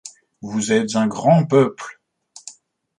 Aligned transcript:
Vous 0.41 0.71
êtes 0.73 0.95
un 0.95 1.05
grand 1.05 1.45
peuple. 1.45 2.01